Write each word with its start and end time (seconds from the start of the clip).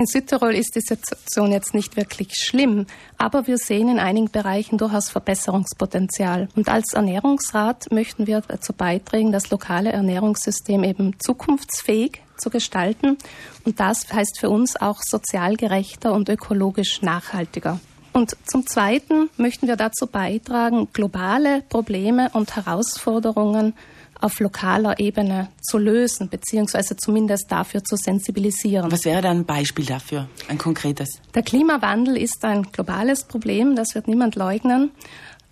In 0.00 0.06
Südtirol 0.06 0.54
ist 0.54 0.76
die 0.76 0.80
Situation 0.80 1.52
jetzt 1.52 1.74
nicht 1.74 1.94
wirklich 1.94 2.32
schlimm, 2.34 2.86
aber 3.18 3.46
wir 3.46 3.58
sehen 3.58 3.90
in 3.90 3.98
einigen 3.98 4.30
Bereichen 4.30 4.78
durchaus 4.78 5.10
Verbesserungspotenzial. 5.10 6.48
Und 6.56 6.70
als 6.70 6.94
Ernährungsrat 6.94 7.92
möchten 7.92 8.26
wir 8.26 8.40
dazu 8.40 8.72
beitragen, 8.72 9.30
das 9.30 9.50
lokale 9.50 9.92
Ernährungssystem 9.92 10.84
eben 10.84 11.20
zukunftsfähig 11.20 12.22
zu 12.38 12.48
gestalten. 12.48 13.18
Und 13.66 13.78
das 13.78 14.10
heißt 14.10 14.40
für 14.40 14.48
uns 14.48 14.80
auch 14.80 15.02
sozial 15.02 15.56
gerechter 15.56 16.14
und 16.14 16.30
ökologisch 16.30 17.02
nachhaltiger. 17.02 17.78
Und 18.14 18.38
zum 18.46 18.66
Zweiten 18.66 19.28
möchten 19.36 19.68
wir 19.68 19.76
dazu 19.76 20.06
beitragen, 20.06 20.88
globale 20.94 21.60
Probleme 21.68 22.30
und 22.32 22.56
Herausforderungen 22.56 23.74
auf 24.20 24.40
lokaler 24.40 24.98
Ebene 24.98 25.48
zu 25.60 25.78
lösen, 25.78 26.28
beziehungsweise 26.28 26.96
zumindest 26.96 27.50
dafür 27.50 27.84
zu 27.84 27.96
sensibilisieren. 27.96 28.90
Was 28.90 29.04
wäre 29.04 29.22
da 29.22 29.30
ein 29.30 29.44
Beispiel 29.44 29.86
dafür, 29.86 30.28
ein 30.48 30.58
konkretes? 30.58 31.20
Der 31.34 31.42
Klimawandel 31.42 32.16
ist 32.16 32.44
ein 32.44 32.64
globales 32.64 33.24
Problem, 33.24 33.76
das 33.76 33.94
wird 33.94 34.08
niemand 34.08 34.36
leugnen. 34.36 34.90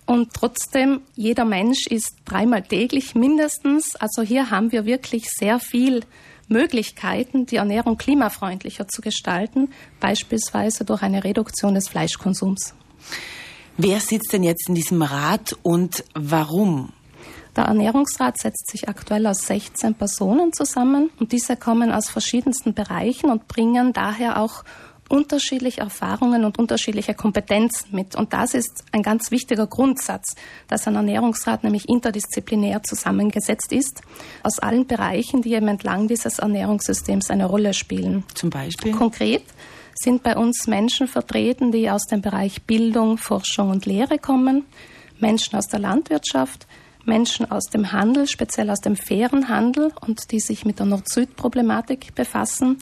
Und 0.05 0.33
trotzdem, 0.33 1.01
jeder 1.15 1.45
Mensch 1.45 1.85
ist 1.87 2.15
dreimal 2.25 2.63
täglich 2.63 3.13
mindestens. 3.13 3.95
Also 3.95 4.23
hier 4.23 4.49
haben 4.49 4.71
wir 4.71 4.85
wirklich 4.85 5.29
sehr 5.29 5.59
viel 5.59 6.01
Möglichkeiten, 6.47 7.45
die 7.45 7.57
Ernährung 7.57 7.97
klimafreundlicher 7.97 8.87
zu 8.87 9.01
gestalten, 9.01 9.69
beispielsweise 9.99 10.83
durch 10.83 11.03
eine 11.03 11.23
Reduktion 11.23 11.75
des 11.75 11.87
Fleischkonsums. 11.87 12.73
Wer 13.77 13.99
sitzt 13.99 14.33
denn 14.33 14.43
jetzt 14.43 14.67
in 14.67 14.75
diesem 14.75 15.01
Rat 15.01 15.55
und 15.61 16.03
warum? 16.13 16.91
Der 17.59 17.65
Ernährungsrat 17.65 18.37
setzt 18.37 18.71
sich 18.71 18.87
aktuell 18.87 19.27
aus 19.27 19.41
16 19.41 19.93
Personen 19.95 20.53
zusammen 20.53 21.09
und 21.19 21.33
diese 21.33 21.57
kommen 21.57 21.91
aus 21.91 22.09
verschiedensten 22.09 22.73
Bereichen 22.73 23.29
und 23.29 23.49
bringen 23.49 23.91
daher 23.91 24.41
auch 24.41 24.63
unterschiedliche 25.09 25.81
Erfahrungen 25.81 26.45
und 26.45 26.57
unterschiedliche 26.57 27.15
Kompetenzen 27.15 27.93
mit. 27.93 28.15
Und 28.15 28.31
das 28.31 28.53
ist 28.53 28.85
ein 28.93 29.03
ganz 29.03 29.29
wichtiger 29.31 29.67
Grundsatz, 29.67 30.35
dass 30.69 30.87
ein 30.87 30.95
Ernährungsrat 30.95 31.65
nämlich 31.65 31.89
interdisziplinär 31.89 32.81
zusammengesetzt 32.83 33.73
ist, 33.73 34.03
aus 34.41 34.59
allen 34.59 34.87
Bereichen, 34.87 35.41
die 35.41 35.53
eben 35.53 35.67
entlang 35.67 36.07
dieses 36.07 36.39
Ernährungssystems 36.39 37.29
eine 37.29 37.45
Rolle 37.45 37.73
spielen. 37.73 38.23
Zum 38.35 38.51
Beispiel? 38.51 38.93
Konkret 38.93 39.43
sind 39.95 40.23
bei 40.23 40.37
uns 40.37 40.65
Menschen 40.67 41.09
vertreten, 41.09 41.73
die 41.73 41.91
aus 41.91 42.05
dem 42.05 42.21
Bereich 42.21 42.61
Bildung, 42.61 43.17
Forschung 43.17 43.69
und 43.69 43.85
Lehre 43.85 44.17
kommen, 44.17 44.63
Menschen 45.19 45.57
aus 45.57 45.67
der 45.67 45.79
Landwirtschaft, 45.79 46.65
Menschen 47.09 47.51
aus 47.51 47.65
dem 47.65 47.91
Handel, 47.91 48.27
speziell 48.27 48.69
aus 48.69 48.79
dem 48.79 48.95
fairen 48.95 49.49
Handel 49.49 49.91
und 49.99 50.31
die 50.31 50.39
sich 50.39 50.63
mit 50.63 50.79
der 50.79 50.85
Nord-Süd-Problematik 50.85 52.15
befassen. 52.15 52.77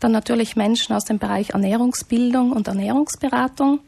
Dann 0.00 0.12
natürlich 0.12 0.56
Menschen 0.56 0.94
aus 0.94 1.04
dem 1.04 1.18
Bereich 1.18 1.50
Ernährungsbildung 1.50 2.52
und 2.52 2.68
Ernährungsberatung. 2.68 3.80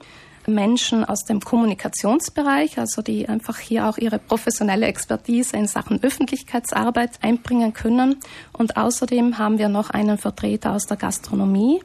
Menschen 0.47 1.05
aus 1.05 1.25
dem 1.25 1.41
Kommunikationsbereich, 1.41 2.79
also 2.79 3.03
die 3.03 3.29
einfach 3.29 3.59
hier 3.59 3.87
auch 3.87 3.99
ihre 3.99 4.19
professionelle 4.19 4.87
Expertise 4.87 5.57
in 5.57 5.67
Sachen 5.67 6.03
Öffentlichkeitsarbeit 6.03 7.23
einbringen 7.23 7.75
können. 7.75 8.17
Und 8.53 8.77
außerdem 8.77 9.39
haben 9.39 9.59
wir 9.59 9.69
noch 9.69 9.91
einen 9.91 10.17
Vertreter 10.17 10.73
aus 10.73 10.87
der 10.87 10.97
Gastronomie, 10.97 11.83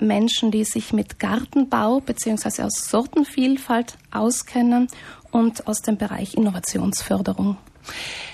Menschen, 0.00 0.50
die 0.50 0.64
sich 0.64 0.92
mit 0.92 1.20
Gartenbau 1.20 2.00
bzw. 2.00 2.62
aus 2.62 2.88
Sortenvielfalt 2.90 3.96
auskennen 4.10 4.88
und 5.32 5.66
aus 5.66 5.82
dem 5.82 5.96
Bereich 5.96 6.34
Innovationsförderung. 6.34 7.56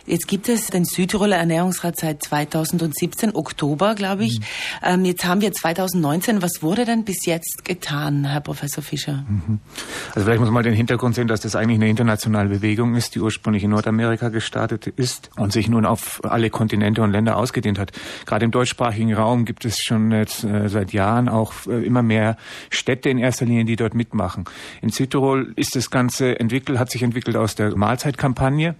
Jetzt 0.08 0.26
gibt 0.26 0.48
es 0.48 0.68
den 0.68 0.86
Südtiroler 0.86 1.36
Ernährungsrat 1.36 1.98
seit 1.98 2.22
2017, 2.22 3.34
Oktober, 3.34 3.94
glaube 3.94 4.24
ich. 4.24 4.40
Mhm. 4.40 4.44
Ähm, 4.82 5.04
jetzt 5.04 5.26
haben 5.26 5.42
wir 5.42 5.52
2019. 5.52 6.40
Was 6.40 6.62
wurde 6.62 6.86
denn 6.86 7.04
bis 7.04 7.26
jetzt 7.26 7.64
getan, 7.66 8.24
Herr 8.24 8.40
Professor 8.40 8.82
Fischer? 8.82 9.24
Mhm. 9.28 9.60
Also 10.14 10.24
vielleicht 10.24 10.40
muss 10.40 10.46
man 10.46 10.54
mal 10.54 10.62
den 10.62 10.72
Hintergrund 10.72 11.14
sehen, 11.14 11.28
dass 11.28 11.40
das 11.40 11.54
eigentlich 11.56 11.76
eine 11.76 11.90
internationale 11.90 12.48
Bewegung 12.48 12.94
ist, 12.94 13.14
die 13.14 13.20
ursprünglich 13.20 13.64
in 13.64 13.70
Nordamerika 13.70 14.30
gestartet 14.30 14.86
ist 14.86 15.30
und 15.36 15.52
sich 15.52 15.68
nun 15.68 15.84
auf 15.84 16.20
alle 16.24 16.48
Kontinente 16.48 17.02
und 17.02 17.12
Länder 17.12 17.36
ausgedehnt 17.36 17.78
hat. 17.78 17.92
Gerade 18.24 18.46
im 18.46 18.50
deutschsprachigen 18.50 19.12
Raum 19.12 19.44
gibt 19.44 19.66
es 19.66 19.78
schon 19.78 20.10
jetzt 20.10 20.42
äh, 20.42 20.70
seit 20.70 20.94
Jahren 20.94 21.28
auch 21.28 21.52
äh, 21.66 21.84
immer 21.84 22.02
mehr 22.02 22.38
Städte 22.70 23.10
in 23.10 23.18
erster 23.18 23.44
Linie, 23.44 23.66
die 23.66 23.76
dort 23.76 23.94
mitmachen. 23.94 24.46
In 24.80 24.88
Südtirol 24.88 25.52
ist 25.56 25.76
das 25.76 25.90
Ganze 25.90 26.40
entwickelt, 26.40 26.78
hat 26.78 26.90
sich 26.90 27.02
entwickelt 27.02 27.36
aus 27.36 27.54
der 27.54 27.76
Mahlzeitkampagne. 27.76 28.74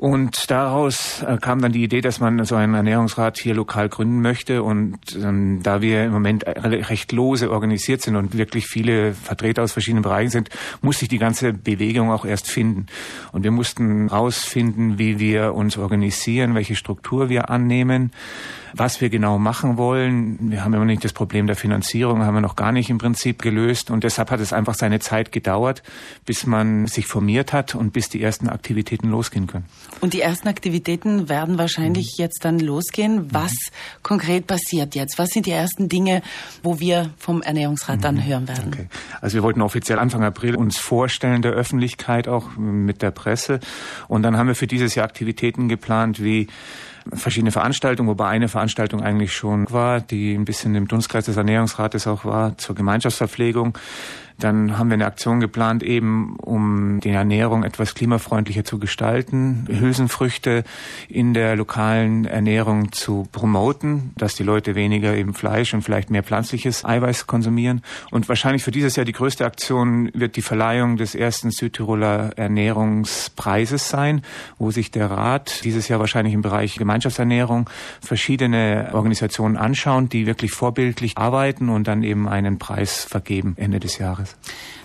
Und 0.00 0.50
daraus 0.50 1.22
äh, 1.24 1.36
kam 1.36 1.60
dann 1.60 1.72
die 1.72 1.82
Idee, 1.82 2.00
dass 2.00 2.20
man 2.20 2.42
so 2.46 2.54
einen 2.54 2.72
Ernährungsrat 2.72 3.36
hier 3.36 3.54
lokal 3.54 3.90
gründen 3.90 4.22
möchte. 4.22 4.62
Und 4.62 4.98
ähm, 5.22 5.60
da 5.62 5.82
wir 5.82 6.06
im 6.06 6.12
Moment 6.12 6.46
recht 6.46 7.12
lose 7.12 7.50
organisiert 7.50 8.00
sind 8.00 8.16
und 8.16 8.34
wirklich 8.38 8.66
viele 8.66 9.12
Vertreter 9.12 9.62
aus 9.62 9.72
verschiedenen 9.72 10.02
Bereichen 10.02 10.30
sind, 10.30 10.48
musste 10.80 11.04
ich 11.04 11.10
die 11.10 11.18
ganze 11.18 11.52
Bewegung 11.52 12.10
auch 12.10 12.24
erst 12.24 12.50
finden. 12.50 12.86
Und 13.32 13.44
wir 13.44 13.50
mussten 13.50 14.08
rausfinden, 14.08 14.98
wie 14.98 15.18
wir 15.18 15.52
uns 15.52 15.76
organisieren, 15.76 16.54
welche 16.54 16.76
Struktur 16.76 17.28
wir 17.28 17.50
annehmen 17.50 18.10
was 18.74 19.00
wir 19.00 19.10
genau 19.10 19.38
machen 19.38 19.76
wollen. 19.76 20.50
Wir 20.50 20.64
haben 20.64 20.74
immer 20.74 20.84
nicht 20.84 21.04
das 21.04 21.12
Problem 21.12 21.46
der 21.46 21.56
Finanzierung, 21.56 22.22
haben 22.22 22.34
wir 22.34 22.40
noch 22.40 22.56
gar 22.56 22.72
nicht 22.72 22.90
im 22.90 22.98
Prinzip 22.98 23.42
gelöst. 23.42 23.90
Und 23.90 24.04
deshalb 24.04 24.30
hat 24.30 24.40
es 24.40 24.52
einfach 24.52 24.74
seine 24.74 25.00
Zeit 25.00 25.32
gedauert, 25.32 25.82
bis 26.24 26.46
man 26.46 26.86
sich 26.86 27.06
formiert 27.06 27.52
hat 27.52 27.74
und 27.74 27.92
bis 27.92 28.08
die 28.08 28.22
ersten 28.22 28.48
Aktivitäten 28.48 29.10
losgehen 29.10 29.46
können. 29.46 29.66
Und 30.00 30.12
die 30.12 30.20
ersten 30.20 30.48
Aktivitäten 30.48 31.28
werden 31.28 31.58
wahrscheinlich 31.58 32.16
mhm. 32.18 32.22
jetzt 32.22 32.44
dann 32.44 32.58
losgehen. 32.58 33.32
Was 33.32 33.52
mhm. 33.52 34.02
konkret 34.02 34.46
passiert 34.46 34.94
jetzt? 34.94 35.18
Was 35.18 35.30
sind 35.30 35.46
die 35.46 35.52
ersten 35.52 35.88
Dinge, 35.88 36.22
wo 36.62 36.80
wir 36.80 37.10
vom 37.18 37.42
Ernährungsrat 37.42 37.98
mhm. 37.98 38.02
dann 38.02 38.24
hören 38.24 38.48
werden? 38.48 38.72
Okay. 38.72 38.88
Also 39.20 39.34
wir 39.34 39.42
wollten 39.42 39.60
offiziell 39.62 39.98
Anfang 39.98 40.24
April 40.24 40.56
uns 40.56 40.78
vorstellen 40.78 41.42
der 41.42 41.52
Öffentlichkeit, 41.52 42.28
auch 42.28 42.56
mit 42.56 43.02
der 43.02 43.10
Presse. 43.10 43.60
Und 44.08 44.22
dann 44.22 44.36
haben 44.36 44.46
wir 44.46 44.54
für 44.54 44.66
dieses 44.66 44.94
Jahr 44.94 45.04
Aktivitäten 45.04 45.68
geplant 45.68 46.22
wie 46.22 46.46
verschiedene 47.12 47.52
Veranstaltungen, 47.52 48.08
wobei 48.08 48.28
eine 48.28 48.48
Veranstaltung 48.48 49.02
eigentlich 49.02 49.34
schon 49.34 49.70
war, 49.70 50.00
die 50.00 50.34
ein 50.34 50.44
bisschen 50.44 50.74
im 50.74 50.88
Dunstkreis 50.88 51.26
des 51.26 51.36
Ernährungsrates 51.36 52.06
auch 52.06 52.24
war, 52.24 52.56
zur 52.58 52.74
Gemeinschaftsverpflegung. 52.74 53.76
Dann 54.40 54.78
haben 54.78 54.88
wir 54.88 54.94
eine 54.94 55.06
Aktion 55.06 55.38
geplant, 55.38 55.82
eben 55.82 56.36
um 56.36 57.00
die 57.00 57.10
Ernährung 57.10 57.62
etwas 57.62 57.94
klimafreundlicher 57.94 58.64
zu 58.64 58.78
gestalten, 58.78 59.66
Hülsenfrüchte 59.68 60.64
in 61.08 61.34
der 61.34 61.56
lokalen 61.56 62.24
Ernährung 62.24 62.90
zu 62.92 63.28
promoten, 63.32 64.12
dass 64.16 64.34
die 64.34 64.42
Leute 64.42 64.74
weniger 64.74 65.14
eben 65.14 65.34
Fleisch 65.34 65.74
und 65.74 65.82
vielleicht 65.82 66.10
mehr 66.10 66.22
pflanzliches 66.22 66.84
Eiweiß 66.84 67.26
konsumieren. 67.26 67.82
Und 68.10 68.28
wahrscheinlich 68.28 68.64
für 68.64 68.70
dieses 68.70 68.96
Jahr 68.96 69.04
die 69.04 69.12
größte 69.12 69.44
Aktion 69.44 70.10
wird 70.14 70.36
die 70.36 70.42
Verleihung 70.42 70.96
des 70.96 71.14
ersten 71.14 71.50
Südtiroler 71.50 72.32
Ernährungspreises 72.36 73.88
sein, 73.88 74.22
wo 74.58 74.70
sich 74.70 74.90
der 74.90 75.10
Rat 75.10 75.64
dieses 75.64 75.88
Jahr 75.88 76.00
wahrscheinlich 76.00 76.32
im 76.34 76.42
Bereich 76.42 76.76
Gemeinschaftsernährung 76.76 77.68
verschiedene 78.00 78.90
Organisationen 78.92 79.56
anschauen, 79.56 80.08
die 80.08 80.26
wirklich 80.26 80.52
vorbildlich 80.52 81.18
arbeiten 81.18 81.68
und 81.68 81.86
dann 81.86 82.02
eben 82.02 82.28
einen 82.28 82.58
Preis 82.58 83.04
vergeben 83.04 83.54
Ende 83.58 83.80
des 83.80 83.98
Jahres. 83.98 84.29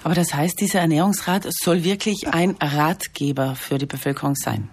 Aber 0.03 0.13
das 0.13 0.33
heißt, 0.33 0.61
dieser 0.61 0.81
Ernährungsrat 0.81 1.47
soll 1.49 1.83
wirklich 1.83 2.27
ein 2.27 2.55
Ratgeber 2.61 3.55
für 3.55 3.77
die 3.77 3.87
Bevölkerung 3.87 4.35
sein. 4.35 4.69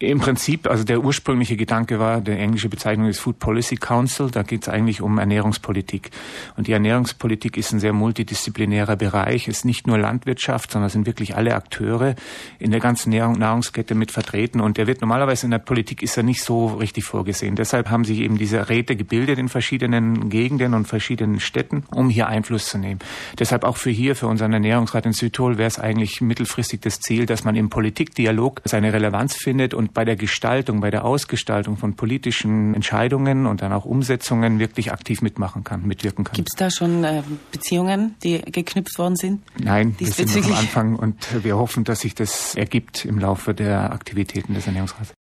Im 0.00 0.18
Prinzip, 0.18 0.66
also 0.66 0.82
der 0.82 1.04
ursprüngliche 1.04 1.58
Gedanke 1.58 1.98
war, 1.98 2.22
der 2.22 2.38
englische 2.38 2.70
Bezeichnung 2.70 3.08
ist 3.08 3.20
Food 3.20 3.38
Policy 3.38 3.76
Council, 3.76 4.30
da 4.30 4.42
geht 4.42 4.62
es 4.62 4.68
eigentlich 4.70 5.02
um 5.02 5.18
Ernährungspolitik. 5.18 6.10
Und 6.56 6.68
die 6.68 6.72
Ernährungspolitik 6.72 7.58
ist 7.58 7.72
ein 7.72 7.80
sehr 7.80 7.92
multidisziplinärer 7.92 8.96
Bereich, 8.96 9.46
ist 9.46 9.66
nicht 9.66 9.86
nur 9.86 9.98
Landwirtschaft, 9.98 10.70
sondern 10.70 10.88
sind 10.88 11.04
wirklich 11.04 11.36
alle 11.36 11.54
Akteure 11.54 12.14
in 12.58 12.70
der 12.70 12.80
ganzen 12.80 13.10
Nahrungskette 13.10 13.94
mit 13.94 14.10
vertreten. 14.10 14.60
Und 14.62 14.78
der 14.78 14.86
wird 14.86 15.02
normalerweise 15.02 15.44
in 15.44 15.50
der 15.50 15.58
Politik 15.58 16.02
ist 16.02 16.16
er 16.16 16.22
nicht 16.22 16.42
so 16.42 16.68
richtig 16.68 17.04
vorgesehen. 17.04 17.54
Deshalb 17.54 17.90
haben 17.90 18.06
sich 18.06 18.20
eben 18.20 18.38
diese 18.38 18.70
Räte 18.70 18.96
gebildet 18.96 19.38
in 19.38 19.50
verschiedenen 19.50 20.30
Gegenden 20.30 20.72
und 20.72 20.86
verschiedenen 20.86 21.40
Städten, 21.40 21.84
um 21.94 22.08
hier 22.08 22.26
Einfluss 22.26 22.68
zu 22.68 22.78
nehmen. 22.78 23.00
Deshalb 23.38 23.64
auch 23.64 23.76
für 23.76 23.90
hier, 23.90 24.16
für 24.16 24.28
unseren 24.28 24.54
Ernährungsrat 24.54 25.04
in 25.04 25.12
Südtirol, 25.12 25.58
wäre 25.58 25.68
es 25.68 25.78
eigentlich 25.78 26.22
mittelfristig 26.22 26.80
das 26.80 27.00
Ziel, 27.00 27.26
dass 27.26 27.44
man 27.44 27.54
im 27.54 27.68
Politikdialog 27.68 28.62
seine 28.64 28.94
Relevanz 28.94 29.29
findet 29.34 29.74
und 29.74 29.94
bei 29.94 30.04
der 30.04 30.16
Gestaltung, 30.16 30.80
bei 30.80 30.90
der 30.90 31.04
Ausgestaltung 31.04 31.76
von 31.76 31.94
politischen 31.94 32.74
Entscheidungen 32.74 33.46
und 33.46 33.62
dann 33.62 33.72
auch 33.72 33.84
Umsetzungen 33.84 34.58
wirklich 34.58 34.92
aktiv 34.92 35.22
mitmachen 35.22 35.64
kann, 35.64 35.86
mitwirken 35.86 36.24
kann. 36.24 36.34
Gibt 36.34 36.48
es 36.52 36.56
da 36.56 36.70
schon 36.70 37.04
äh, 37.04 37.22
Beziehungen, 37.52 38.14
die 38.22 38.40
geknüpft 38.40 38.98
worden 38.98 39.16
sind? 39.16 39.42
Nein, 39.58 39.94
wir 39.98 40.08
sind 40.08 40.34
noch 40.34 40.44
am 40.46 40.54
Anfang 40.54 40.96
und 40.96 41.44
wir 41.44 41.56
hoffen, 41.56 41.84
dass 41.84 42.00
sich 42.00 42.14
das 42.14 42.54
ergibt 42.54 43.04
im 43.04 43.18
Laufe 43.18 43.54
der 43.54 43.92
Aktivitäten 43.92 44.54
des 44.54 44.66
Ernährungsrats. 44.66 45.14